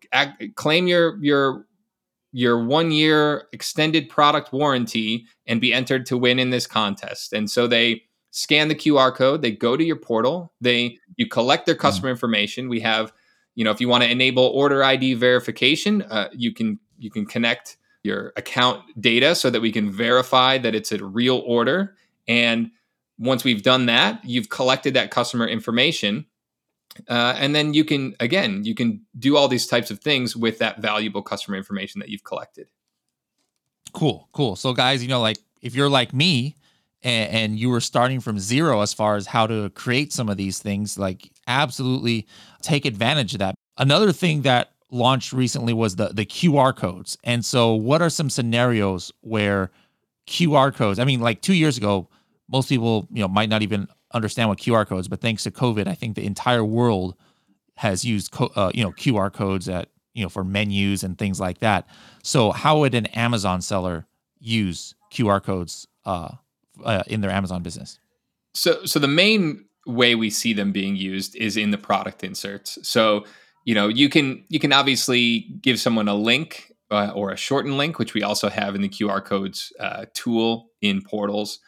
[0.55, 1.65] claim your your
[2.31, 7.33] your one year extended product warranty and be entered to win in this contest.
[7.33, 11.65] And so they scan the QR code, they go to your portal, they you collect
[11.65, 11.81] their hmm.
[11.81, 12.11] customer mm.
[12.11, 12.69] information.
[12.69, 13.11] We have,
[13.55, 17.25] you know, if you want to enable order ID verification, uh, you can you can
[17.25, 21.95] connect your account data so that we can verify that it's a real order
[22.27, 22.71] and
[23.19, 26.25] once we've done that, you've collected that customer information.
[27.07, 30.57] Uh, and then you can, again, you can do all these types of things with
[30.59, 32.67] that valuable customer information that you've collected.
[33.93, 34.55] Cool, cool.
[34.55, 36.55] So, guys, you know, like if you're like me
[37.03, 40.37] and, and you were starting from zero as far as how to create some of
[40.37, 42.25] these things, like absolutely
[42.61, 43.55] take advantage of that.
[43.77, 47.17] Another thing that launched recently was the the QR codes.
[47.23, 49.71] And so, what are some scenarios where
[50.27, 50.99] QR codes?
[50.99, 52.07] I mean, like two years ago,
[52.47, 55.87] most people you know might not even understand what QR codes, but thanks to COVID,
[55.87, 57.15] I think the entire world
[57.77, 61.39] has used co- uh, you know QR codes at you know for menus and things
[61.39, 61.87] like that.
[62.23, 64.05] So how would an Amazon seller
[64.39, 66.29] use QR codes uh,
[66.83, 67.99] uh, in their Amazon business?
[68.53, 72.77] So so the main way we see them being used is in the product inserts.
[72.87, 73.25] So
[73.65, 77.77] you know you can you can obviously give someone a link uh, or a shortened
[77.77, 81.59] link, which we also have in the QR codes uh, tool in portals.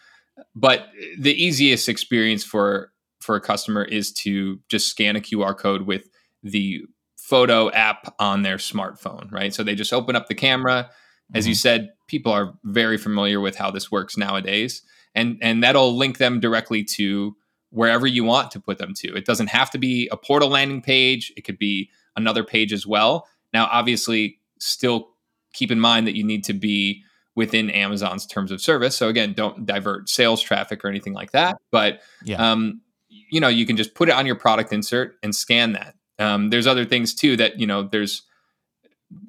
[0.55, 5.83] But the easiest experience for for a customer is to just scan a QR code
[5.83, 6.09] with
[6.43, 6.81] the
[7.17, 9.53] photo app on their smartphone, right?
[9.53, 10.89] So they just open up the camera.
[11.33, 11.59] As you mm-hmm.
[11.59, 14.81] said, people are very familiar with how this works nowadays.
[15.13, 17.35] And and that'll link them directly to
[17.71, 19.15] wherever you want to put them to.
[19.15, 21.33] It doesn't have to be a portal landing page.
[21.35, 23.27] It could be another page as well.
[23.53, 25.09] Now, obviously, still
[25.53, 27.03] keep in mind that you need to be
[27.35, 28.95] within Amazon's terms of service.
[28.95, 31.57] So again, don't divert sales traffic or anything like that.
[31.71, 32.51] But yeah.
[32.51, 35.95] um, you know, you can just put it on your product insert and scan that.
[36.19, 37.83] Um, there's other things too that you know.
[37.83, 38.23] There's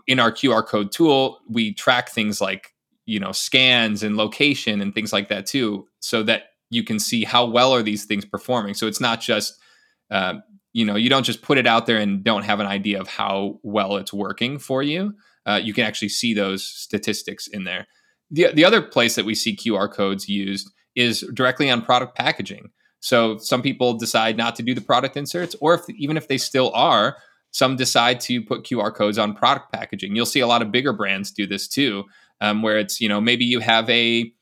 [0.06, 2.74] in our QR code tool, we track things like
[3.06, 7.24] you know scans and location and things like that too, so that you can see
[7.24, 8.74] how well are these things performing.
[8.74, 9.58] So it's not just
[10.10, 10.34] uh,
[10.72, 13.08] you know you don't just put it out there and don't have an idea of
[13.08, 15.14] how well it's working for you
[15.46, 17.86] uh, you can actually see those statistics in there.
[18.30, 22.70] The, the other place that we see QR codes used is directly on product packaging.
[23.00, 26.38] So some people decide not to do the product inserts, or if even if they
[26.38, 27.16] still are,
[27.50, 30.14] some decide to put QR codes on product packaging.
[30.14, 32.04] You'll see a lot of bigger brands do this too,
[32.40, 34.32] um, where it's you know maybe you have a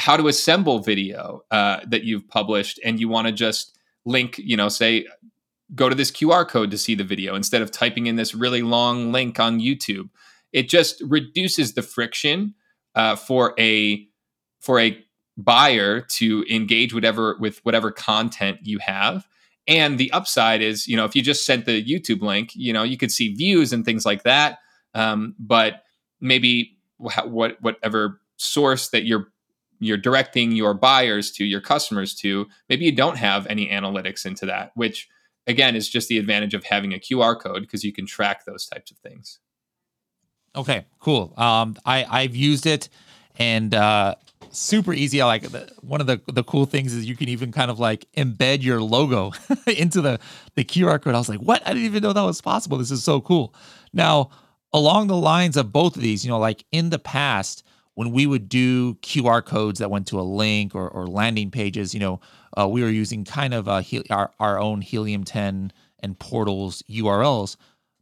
[0.00, 4.56] how to assemble video uh, that you've published, and you want to just link, you
[4.56, 5.06] know, say
[5.74, 8.62] go to this QR code to see the video instead of typing in this really
[8.62, 10.08] long link on YouTube.
[10.52, 12.54] It just reduces the friction
[12.94, 14.08] uh, for a
[14.60, 14.98] for a
[15.36, 19.28] buyer to engage whatever with whatever content you have.
[19.68, 22.82] And the upside is you know if you just sent the youtube link you know
[22.82, 24.58] you could see views and things like that
[24.94, 25.82] um, but
[26.20, 29.28] maybe what whatever source that you're
[29.80, 34.46] you're directing your buyers to your customers to maybe you don't have any analytics into
[34.46, 35.08] that which
[35.46, 38.66] again is just the advantage of having a qr code because you can track those
[38.66, 39.40] types of things
[40.56, 41.32] Okay, cool.
[41.36, 42.88] Um, I I've used it,
[43.38, 44.16] and uh,
[44.50, 45.22] super easy.
[45.22, 47.78] I like the, one of the the cool things is you can even kind of
[47.78, 49.32] like embed your logo
[49.66, 50.18] into the
[50.56, 51.14] the QR code.
[51.14, 51.62] I was like, what?
[51.64, 52.78] I didn't even know that was possible.
[52.78, 53.54] This is so cool.
[53.92, 54.30] Now,
[54.72, 57.64] along the lines of both of these, you know, like in the past
[58.00, 61.92] when we would do QR codes that went to a link or, or landing pages,
[61.92, 62.18] you know,
[62.56, 67.56] uh, we were using kind of uh, our our own Helium 10 and portals URLs.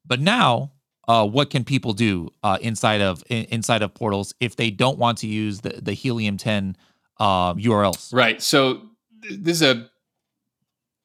[0.06, 0.70] But now
[1.08, 4.98] uh, what can people do uh, inside of in, inside of portals if they don't
[4.98, 6.76] want to use the the Helium 10
[7.18, 8.14] uh, URLs?
[8.14, 8.40] Right.
[8.40, 8.82] So
[9.28, 9.90] this is a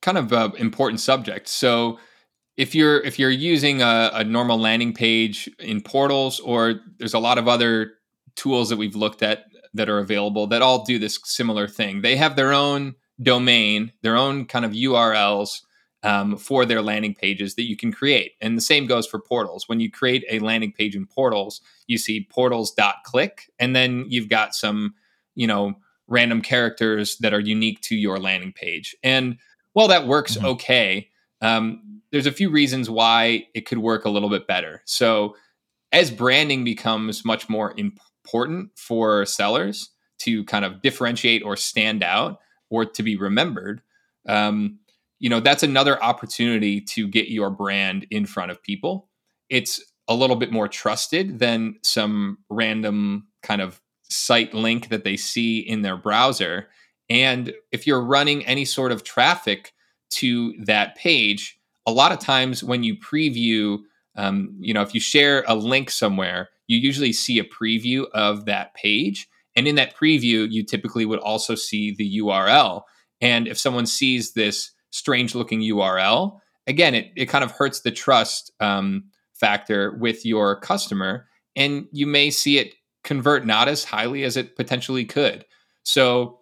[0.03, 1.47] kind of uh, important subject.
[1.47, 1.97] So
[2.57, 7.19] if you're if you're using a, a, normal landing page in portals, or there's a
[7.19, 7.93] lot of other
[8.35, 12.01] tools that we've looked at that are available that all do this similar thing.
[12.01, 15.61] They have their own domain, their own kind of URLs
[16.03, 18.33] um, for their landing pages that you can create.
[18.41, 19.67] And the same goes for portals.
[19.67, 24.53] When you create a landing page in portals, you see portals.click, and then you've got
[24.53, 24.95] some,
[25.35, 25.75] you know,
[26.07, 28.95] random characters that are unique to your landing page.
[29.01, 29.37] And
[29.71, 30.45] while that works mm-hmm.
[30.47, 31.09] okay,
[31.41, 34.81] um, there's a few reasons why it could work a little bit better.
[34.85, 35.35] So
[35.91, 37.73] as branding becomes much more
[38.23, 43.81] important for sellers to kind of differentiate or stand out or to be remembered,
[44.27, 44.79] um,
[45.19, 49.09] you know that's another opportunity to get your brand in front of people.
[49.49, 55.15] It's a little bit more trusted than some random kind of site link that they
[55.15, 56.67] see in their browser.
[57.09, 59.73] And if you're running any sort of traffic
[60.11, 63.79] to that page a lot of times when you preview
[64.15, 68.45] um, you know if you share a link somewhere you usually see a preview of
[68.45, 72.83] that page and in that preview you typically would also see the url
[73.23, 77.91] and if someone sees this strange looking URL, again, it, it kind of hurts the
[77.91, 81.27] trust um, factor with your customer.
[81.55, 85.45] And you may see it convert not as highly as it potentially could.
[85.83, 86.39] So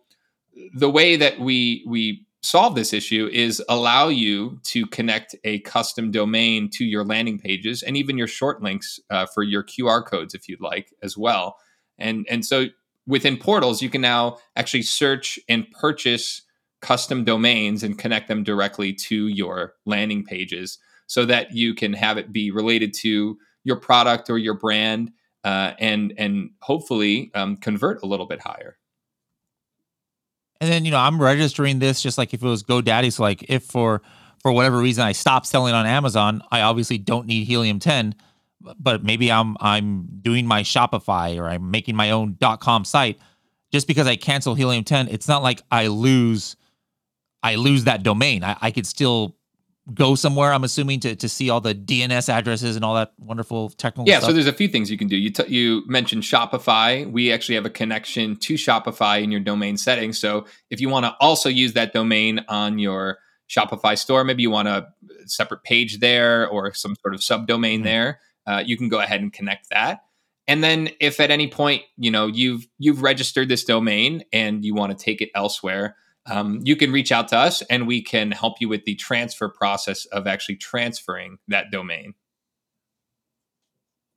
[0.73, 6.11] the way that we we solve this issue is allow you to connect a custom
[6.11, 10.33] domain to your landing pages and even your short links uh, for your QR codes
[10.33, 11.57] if you'd like as well.
[11.97, 12.65] And and so
[13.05, 16.41] within portals you can now actually search and purchase
[16.81, 22.17] custom domains and connect them directly to your landing pages so that you can have
[22.17, 25.11] it be related to your product or your brand
[25.43, 28.77] uh, and and hopefully um, convert a little bit higher
[30.61, 33.43] and then you know i'm registering this just like if it was godaddy so like
[33.49, 34.01] if for
[34.41, 38.15] for whatever reason i stop selling on amazon i obviously don't need helium 10
[38.79, 43.19] but maybe i'm i'm doing my shopify or i'm making my own com site
[43.73, 46.55] just because i cancel helium 10 it's not like i lose
[47.43, 48.43] I lose that domain.
[48.43, 49.35] I, I could still
[49.93, 50.53] go somewhere.
[50.53, 54.07] I'm assuming to to see all the DNS addresses and all that wonderful technical.
[54.07, 54.29] Yeah, stuff.
[54.29, 55.17] so there's a few things you can do.
[55.17, 57.09] You t- you mentioned Shopify.
[57.09, 60.19] We actually have a connection to Shopify in your domain settings.
[60.19, 64.51] So if you want to also use that domain on your Shopify store, maybe you
[64.51, 64.87] want a
[65.25, 67.83] separate page there or some sort of subdomain mm-hmm.
[67.83, 68.19] there.
[68.47, 70.03] Uh, you can go ahead and connect that.
[70.47, 74.73] And then if at any point you know you've you've registered this domain and you
[74.73, 75.95] want to take it elsewhere
[76.27, 79.49] um, you can reach out to us and we can help you with the transfer
[79.49, 82.13] process of actually transferring that domain.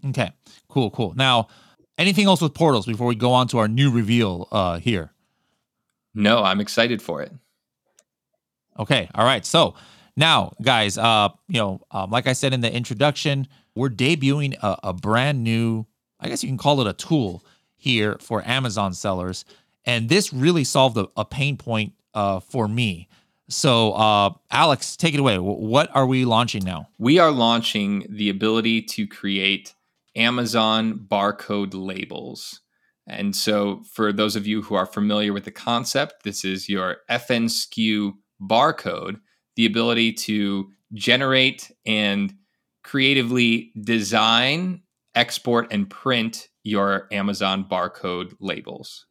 [0.07, 0.33] Okay,
[0.69, 1.14] cool, cool.
[1.14, 1.49] Now,
[1.97, 5.12] anything else with portals before we go on to our new reveal uh, here?
[6.14, 7.33] No, I'm excited for it.
[8.79, 9.45] Okay, all right.
[9.47, 9.75] So
[10.17, 14.79] now, guys, uh, you know, um, like I said in the introduction, we're debuting a,
[14.85, 15.87] a brand new,
[16.21, 17.45] I guess you can call it a tool
[17.77, 19.45] here for Amazon sellers
[19.87, 23.09] and this really solved a, a pain point uh, for me.
[23.49, 25.38] So, uh, Alex, take it away.
[25.38, 26.88] What are we launching now?
[26.99, 29.75] We are launching the ability to create
[30.16, 32.61] Amazon barcode labels.
[33.07, 36.99] And so, for those of you who are familiar with the concept, this is your
[37.11, 39.20] FNSKU barcode,
[39.57, 42.33] the ability to generate and
[42.83, 44.83] creatively design,
[45.14, 49.07] export, and print your Amazon barcode labels.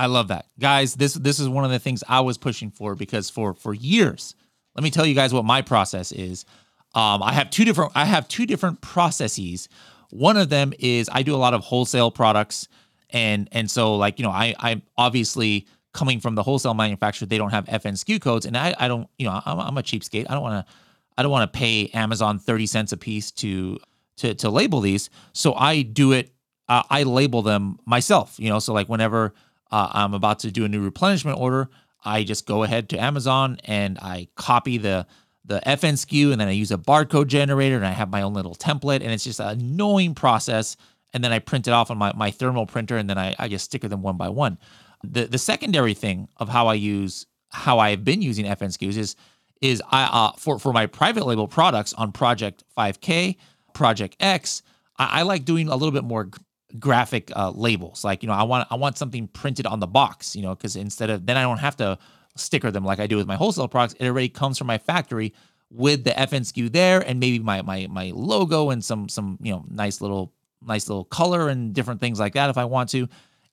[0.00, 0.46] I love that.
[0.58, 3.74] Guys, this this is one of the things I was pushing for because for for
[3.74, 4.34] years,
[4.74, 6.46] let me tell you guys what my process is.
[6.94, 9.68] Um, I have two different I have two different processes.
[10.08, 12.66] One of them is I do a lot of wholesale products
[13.10, 17.36] and and so like, you know, I I'm obviously coming from the wholesale manufacturer, they
[17.36, 20.24] don't have FNSKU codes and I I don't, you know, I'm, I'm a cheapskate.
[20.30, 20.72] I don't want to
[21.18, 23.78] I don't want to pay Amazon 30 cents a piece to
[24.16, 25.10] to to label these.
[25.34, 26.32] So I do it
[26.70, 29.34] uh, I label them myself, you know, so like whenever
[29.70, 31.68] uh, I'm about to do a new replenishment order,
[32.04, 35.06] I just go ahead to Amazon and I copy the
[35.44, 38.54] the FNSKU and then I use a barcode generator and I have my own little
[38.54, 40.76] template and it's just an annoying process.
[41.12, 43.48] And then I print it off on my, my thermal printer and then I, I
[43.48, 44.58] just sticker them one by one.
[45.02, 49.16] The the secondary thing of how I use how I've been using FNSKUs is
[49.60, 53.36] is I uh, for for my private label products on Project 5K,
[53.72, 54.62] Project X,
[54.98, 56.30] I, I like doing a little bit more
[56.78, 58.04] graphic uh, labels.
[58.04, 60.76] Like, you know, I want I want something printed on the box, you know, because
[60.76, 61.98] instead of then I don't have to
[62.36, 63.94] sticker them like I do with my wholesale products.
[63.98, 65.34] It already comes from my factory
[65.70, 69.64] with the FNSKU there and maybe my my my logo and some some you know
[69.68, 73.08] nice little nice little color and different things like that if I want to.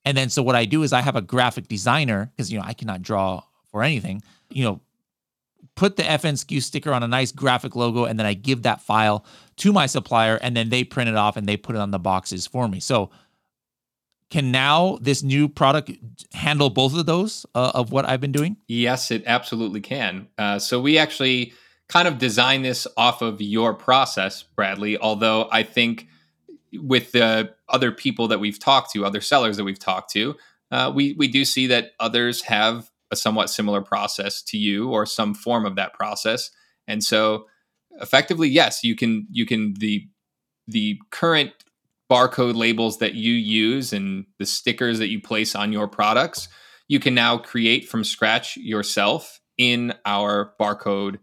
[0.06, 2.66] And then so what I do is I have a graphic designer because you know
[2.66, 4.22] I cannot draw for anything.
[4.50, 4.82] You know,
[5.76, 9.26] put the FNSKU sticker on a nice graphic logo, and then I give that file
[9.58, 12.00] to my supplier, and then they print it off and they put it on the
[12.00, 12.80] boxes for me.
[12.80, 13.10] So
[14.30, 15.92] can now this new product
[16.34, 18.58] handle both of those uh, of what I've been doing?
[18.68, 20.28] Yes, it absolutely can.
[20.38, 21.54] Uh, so we actually
[21.88, 24.98] kind of design this off of your process, Bradley.
[24.98, 26.08] Although I think
[26.74, 30.36] with the other people that we've talked to, other sellers that we've talked to,
[30.72, 35.06] uh, we we do see that others have a somewhat similar process to you or
[35.06, 36.52] some form of that process,
[36.88, 37.46] and so
[38.02, 40.08] effectively, yes, you can you can the
[40.68, 41.52] the current
[42.10, 46.48] barcode labels that you use and the stickers that you place on your products,
[46.88, 51.18] you can now create from scratch yourself in our barcode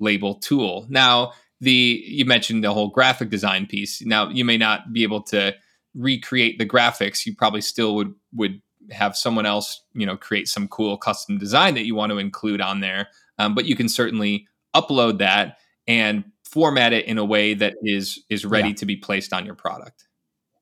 [0.00, 0.86] label tool.
[0.88, 4.02] Now, the you mentioned the whole graphic design piece.
[4.04, 5.54] Now, you may not be able to
[5.94, 7.24] recreate the graphics.
[7.24, 8.60] You probably still would would
[8.90, 12.60] have someone else, you know, create some cool custom design that you want to include
[12.60, 13.08] on there.
[13.38, 18.24] Um, but you can certainly upload that and format it in a way that is
[18.28, 18.74] is ready yeah.
[18.74, 20.06] to be placed on your product.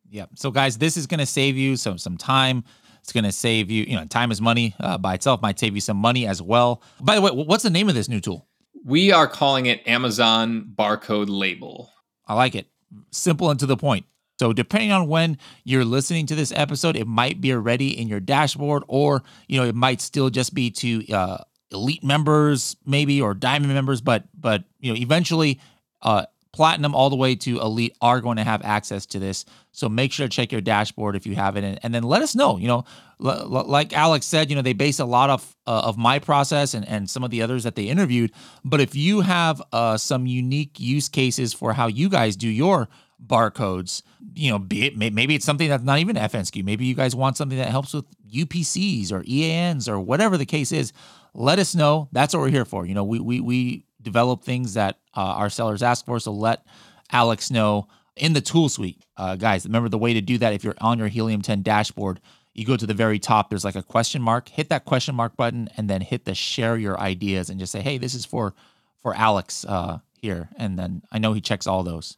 [0.09, 0.27] Yeah.
[0.35, 2.65] So guys, this is going to save you some some time.
[3.01, 5.43] It's going to save you, you know, time is money uh, by itself.
[5.43, 6.83] Might save you some money as well.
[7.03, 8.49] By the way, what's the name of this new tool?
[8.83, 11.91] We are calling it Amazon Barcode Label.
[12.27, 12.67] I like it.
[13.11, 14.07] Simple and to the point.
[14.39, 18.21] So depending on when you're listening to this episode, it might be already in your
[18.21, 21.39] dashboard, or you know, it might still just be to uh,
[21.73, 24.01] elite members, maybe, or diamond members.
[24.01, 25.61] But but you know, eventually,
[26.03, 29.45] uh, platinum all the way to elite are going to have access to this.
[29.73, 32.23] So make sure to check your dashboard if you have it, and, and then let
[32.23, 32.59] us know.
[32.59, 32.85] You know,
[33.25, 36.19] l- l- like Alex said, you know they base a lot of uh, of my
[36.19, 38.33] process and and some of the others that they interviewed.
[38.65, 42.89] But if you have uh, some unique use cases for how you guys do your
[43.25, 44.03] barcodes,
[44.35, 47.37] you know, be it maybe it's something that's not even FNSKU Maybe you guys want
[47.37, 50.93] something that helps with UPCs or EANs or whatever the case is.
[51.35, 52.09] Let us know.
[52.13, 52.87] That's what we're here for.
[52.87, 56.21] You know, we we we develop things that uh, our sellers ask for.
[56.21, 56.65] So let
[57.11, 59.05] Alex know in the tool suite.
[59.17, 62.21] Uh, guys, remember the way to do that if you're on your Helium 10 dashboard,
[62.53, 65.37] you go to the very top, there's like a question mark, hit that question mark
[65.37, 68.55] button, and then hit the share your ideas and just say, hey, this is for
[69.03, 70.49] for Alex uh, here.
[70.57, 72.17] And then I know he checks all those.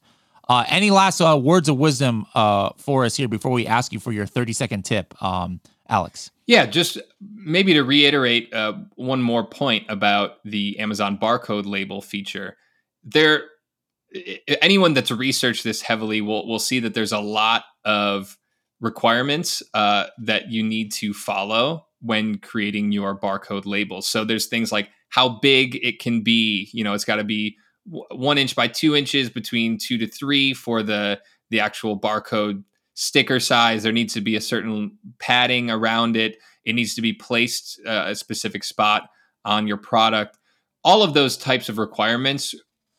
[0.48, 3.98] Uh, any last uh, words of wisdom uh, for us here before we ask you
[3.98, 6.30] for your 30 second tip, um, Alex?
[6.46, 12.56] Yeah, just maybe to reiterate uh, one more point about the Amazon barcode label feature.
[13.02, 13.44] There,
[14.62, 18.38] anyone that's researched this heavily will will see that there's a lot of
[18.80, 24.08] requirements uh, that you need to follow when creating your barcode labels.
[24.08, 26.68] So there's things like how big it can be.
[26.72, 27.56] You know, it's got to be
[27.86, 31.20] one inch by two inches between two to three for the
[31.50, 32.64] the actual barcode
[32.96, 33.82] sticker size.
[33.82, 36.38] There needs to be a certain padding around it.
[36.64, 39.08] It needs to be placed uh, a specific spot
[39.44, 40.38] on your product.
[40.82, 42.54] All of those types of requirements,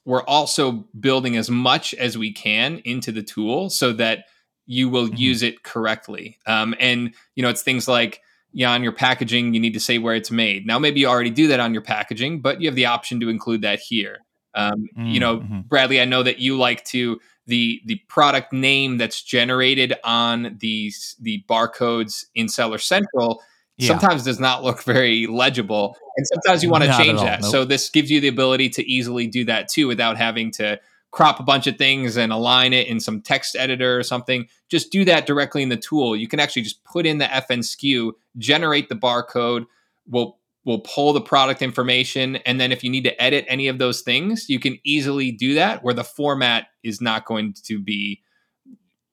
[0.05, 4.25] we're also building as much as we can into the tool so that
[4.67, 5.15] you will mm-hmm.
[5.15, 6.37] use it correctly.
[6.45, 8.21] Um, and you know, it's things like
[8.53, 10.65] yeah, on your packaging, you need to say where it's made.
[10.65, 13.29] Now, maybe you already do that on your packaging, but you have the option to
[13.29, 14.19] include that here.
[14.53, 15.07] Um, mm-hmm.
[15.07, 15.37] You know.
[15.67, 21.15] Bradley, I know that you like to the the product name that's generated on these
[21.19, 23.41] the barcodes in Seller Central
[23.77, 23.87] yeah.
[23.87, 27.41] sometimes does not look very legible, and sometimes you want to change that.
[27.41, 27.51] Nope.
[27.51, 30.79] So this gives you the ability to easily do that too, without having to
[31.11, 34.47] crop a bunch of things and align it in some text editor or something.
[34.69, 36.15] Just do that directly in the tool.
[36.15, 39.65] You can actually just put in the FNSKU, generate the barcode.
[40.05, 40.37] We'll
[40.67, 42.35] will pull the product information.
[42.45, 45.53] And then if you need to edit any of those things, you can easily do
[45.53, 48.21] that where the format is not going to be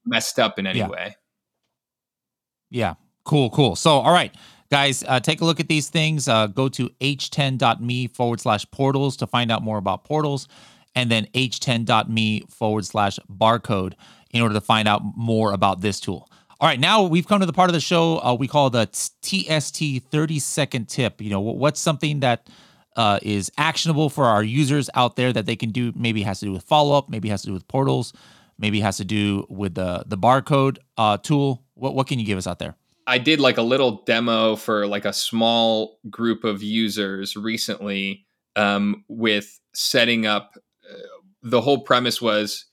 [0.04, 0.88] messed up in any yeah.
[0.88, 1.16] way.
[2.70, 2.94] Yeah.
[3.24, 3.50] Cool.
[3.50, 3.76] Cool.
[3.76, 4.34] So, all right,
[4.68, 6.26] guys, uh, take a look at these things.
[6.26, 10.48] Uh, go to h10.me forward slash portals to find out more about portals,
[10.96, 13.94] and then h10.me forward slash barcode
[14.30, 16.28] in order to find out more about this tool.
[16.60, 18.86] All right, now we've come to the part of the show uh, we call the
[18.86, 21.20] TST 30 second tip.
[21.20, 22.48] You know, what's something that
[22.96, 25.92] uh, is actionable for our users out there that they can do?
[25.96, 28.12] Maybe has to do with follow up, maybe has to do with portals,
[28.56, 31.64] maybe has to do with the the barcode uh, tool.
[31.74, 32.76] What what can you give us out there?
[33.06, 38.26] I did like a little demo for like a small group of users recently
[38.56, 40.52] um, with setting up.
[40.88, 40.96] Uh,
[41.42, 42.64] the whole premise was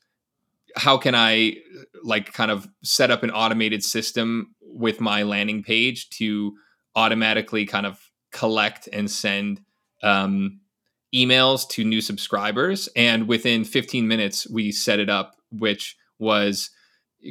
[0.76, 1.56] how can I
[2.02, 6.54] like kind of set up an automated system with my landing page to
[6.96, 9.60] automatically kind of collect and send
[10.02, 10.60] um,
[11.14, 12.88] emails to new subscribers.
[12.96, 16.70] And within 15 minutes, we set it up, which was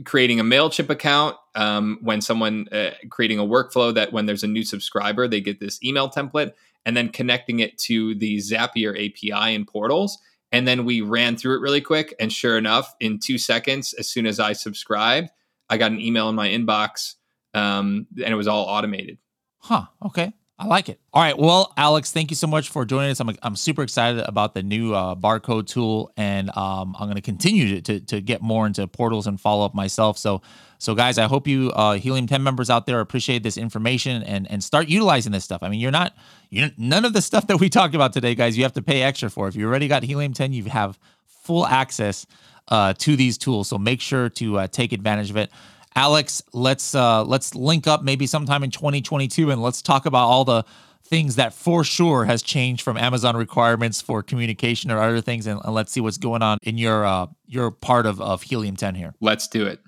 [0.06, 4.48] creating a MailChimp account um, when someone uh, creating a workflow that when there's a
[4.48, 6.54] new subscriber, they get this email template
[6.86, 10.18] and then connecting it to the Zapier API and portals
[10.52, 12.14] and then we ran through it really quick.
[12.20, 15.30] And sure enough, in two seconds, as soon as I subscribed,
[15.70, 17.16] I got an email in my inbox
[17.54, 19.18] um, and it was all automated.
[19.60, 19.86] Huh.
[20.06, 20.34] Okay.
[20.62, 21.00] I like it.
[21.12, 21.36] All right.
[21.36, 23.20] Well, Alex, thank you so much for joining us.
[23.20, 27.22] I'm, I'm super excited about the new uh, barcode tool, and um, I'm going to
[27.22, 30.20] continue to, to get more into portals and follow up myself.
[30.20, 30.44] So,
[30.78, 34.50] so guys, I hope you uh, Helium 10 members out there appreciate this information and
[34.52, 35.64] and start utilizing this stuff.
[35.64, 36.14] I mean, you're not
[36.52, 38.56] you none of the stuff that we talked about today, guys.
[38.56, 39.48] You have to pay extra for.
[39.48, 42.28] If you already got Helium 10, you have full access
[42.68, 43.68] uh, to these tools.
[43.68, 45.50] So make sure to uh, take advantage of it.
[45.96, 50.46] Alex, let's uh, let's link up maybe sometime in 2022 and let's talk about all
[50.46, 50.64] the
[51.04, 55.60] things that for sure has changed from Amazon requirements for communication or other things, and,
[55.64, 58.96] and let's see what's going on in your uh, your part of, of Helium 10
[58.96, 59.14] here.
[59.20, 59.80] Let's do it.